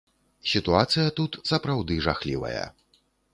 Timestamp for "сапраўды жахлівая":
1.51-2.65